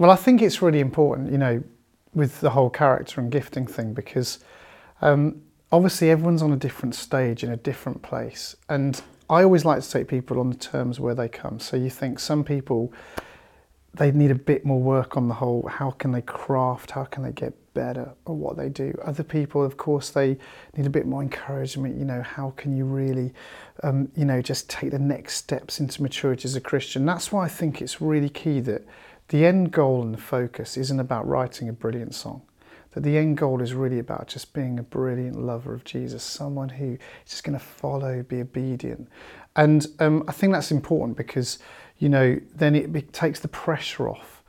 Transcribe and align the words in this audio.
Well, 0.00 0.10
I 0.10 0.16
think 0.16 0.40
it's 0.40 0.62
really 0.62 0.80
important, 0.80 1.30
you 1.30 1.36
know, 1.36 1.62
with 2.14 2.40
the 2.40 2.48
whole 2.48 2.70
character 2.70 3.20
and 3.20 3.30
gifting 3.30 3.66
thing 3.66 3.92
because 3.92 4.38
um, 5.02 5.42
obviously 5.70 6.08
everyone's 6.08 6.40
on 6.40 6.54
a 6.54 6.56
different 6.56 6.94
stage 6.94 7.44
in 7.44 7.50
a 7.50 7.56
different 7.58 8.00
place. 8.00 8.56
And 8.70 8.98
I 9.28 9.42
always 9.42 9.66
like 9.66 9.82
to 9.82 9.90
take 9.90 10.08
people 10.08 10.40
on 10.40 10.48
the 10.48 10.56
terms 10.56 10.98
where 10.98 11.14
they 11.14 11.28
come. 11.28 11.60
So 11.60 11.76
you 11.76 11.90
think 11.90 12.18
some 12.18 12.44
people, 12.44 12.94
they 13.94 14.12
need 14.12 14.30
a 14.30 14.36
bit 14.36 14.64
more 14.64 14.80
work 14.80 15.16
on 15.16 15.28
the 15.28 15.34
whole 15.34 15.66
how 15.68 15.90
can 15.90 16.12
they 16.12 16.22
craft, 16.22 16.92
how 16.92 17.04
can 17.04 17.22
they 17.22 17.32
get 17.32 17.54
better 17.74 18.12
at 18.26 18.32
what 18.32 18.56
they 18.56 18.68
do. 18.68 18.96
Other 19.04 19.22
people, 19.22 19.64
of 19.64 19.76
course, 19.76 20.10
they 20.10 20.38
need 20.76 20.86
a 20.86 20.90
bit 20.90 21.06
more 21.06 21.22
encouragement. 21.22 21.96
You 21.96 22.04
know, 22.04 22.22
how 22.22 22.52
can 22.56 22.76
you 22.76 22.84
really, 22.84 23.32
um, 23.82 24.10
you 24.16 24.24
know, 24.24 24.42
just 24.42 24.68
take 24.68 24.90
the 24.90 24.98
next 24.98 25.36
steps 25.36 25.80
into 25.80 26.02
maturity 26.02 26.44
as 26.44 26.56
a 26.56 26.60
Christian? 26.60 27.06
That's 27.06 27.32
why 27.32 27.44
I 27.44 27.48
think 27.48 27.80
it's 27.80 28.00
really 28.00 28.28
key 28.28 28.60
that 28.60 28.86
the 29.28 29.46
end 29.46 29.72
goal 29.72 30.02
and 30.02 30.14
the 30.14 30.18
focus 30.18 30.76
isn't 30.76 31.00
about 31.00 31.26
writing 31.26 31.68
a 31.68 31.72
brilliant 31.72 32.14
song. 32.14 32.42
That 32.92 33.02
the 33.02 33.18
end 33.18 33.36
goal 33.36 33.62
is 33.62 33.72
really 33.72 34.00
about 34.00 34.26
just 34.26 34.52
being 34.52 34.78
a 34.78 34.82
brilliant 34.82 35.40
lover 35.40 35.72
of 35.72 35.84
Jesus, 35.84 36.24
someone 36.24 36.70
who 36.70 36.92
is 37.24 37.30
just 37.30 37.44
going 37.44 37.58
to 37.58 37.64
follow, 37.64 38.22
be 38.22 38.40
obedient. 38.40 39.08
And 39.54 39.86
um, 40.00 40.24
I 40.26 40.32
think 40.32 40.52
that's 40.52 40.72
important 40.72 41.16
because, 41.16 41.58
you 41.98 42.08
know, 42.08 42.40
then 42.54 42.74
it 42.74 43.12
takes 43.12 43.40
the 43.40 43.48
pressure 43.48 44.08
off 44.08 44.40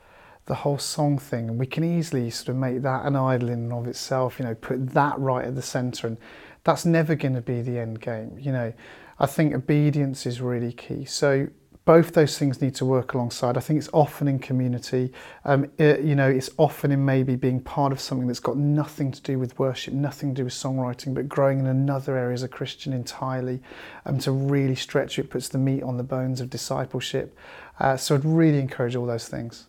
the 0.46 0.54
whole 0.56 0.78
song 0.78 1.18
thing 1.18 1.48
and 1.48 1.58
we 1.58 1.66
can 1.66 1.84
easily 1.84 2.28
sort 2.30 2.48
of 2.48 2.56
make 2.56 2.82
that 2.82 3.04
an 3.04 3.14
idol 3.14 3.48
in 3.48 3.60
and 3.60 3.72
of 3.72 3.86
itself 3.86 4.38
you 4.38 4.44
know 4.44 4.54
put 4.56 4.88
that 4.90 5.18
right 5.18 5.44
at 5.44 5.54
the 5.54 5.62
center 5.62 6.08
and 6.08 6.18
that's 6.64 6.84
never 6.84 7.14
going 7.14 7.34
to 7.34 7.40
be 7.40 7.62
the 7.62 7.78
end 7.78 8.00
game 8.00 8.36
you 8.38 8.50
know 8.50 8.72
i 9.20 9.26
think 9.26 9.54
obedience 9.54 10.26
is 10.26 10.40
really 10.40 10.72
key 10.72 11.04
so 11.04 11.46
both 11.84 12.12
those 12.12 12.38
things 12.38 12.60
need 12.60 12.74
to 12.76 12.84
work 12.84 13.14
alongside. 13.14 13.56
I 13.56 13.60
think 13.60 13.78
it's 13.78 13.88
often 13.92 14.28
in 14.28 14.38
community. 14.38 15.12
Um, 15.44 15.70
it, 15.78 16.00
you 16.02 16.14
know, 16.14 16.28
it's 16.28 16.50
often 16.56 16.92
in 16.92 17.04
maybe 17.04 17.34
being 17.34 17.60
part 17.60 17.92
of 17.92 18.00
something 18.00 18.28
that's 18.28 18.40
got 18.40 18.56
nothing 18.56 19.10
to 19.10 19.20
do 19.20 19.38
with 19.38 19.58
worship, 19.58 19.92
nothing 19.92 20.34
to 20.34 20.40
do 20.40 20.44
with 20.44 20.52
songwriting, 20.52 21.14
but 21.14 21.28
growing 21.28 21.58
in 21.58 21.66
another 21.66 22.16
area 22.16 22.34
as 22.34 22.42
a 22.42 22.48
Christian 22.48 22.92
entirely. 22.92 23.60
Um, 24.06 24.18
to 24.20 24.30
really 24.30 24.76
stretch 24.76 25.18
it 25.18 25.30
puts 25.30 25.48
the 25.48 25.58
meat 25.58 25.82
on 25.82 25.96
the 25.96 26.04
bones 26.04 26.40
of 26.40 26.50
discipleship. 26.50 27.36
Uh, 27.80 27.96
so 27.96 28.14
I'd 28.14 28.24
really 28.24 28.60
encourage 28.60 28.94
all 28.94 29.06
those 29.06 29.28
things. 29.28 29.66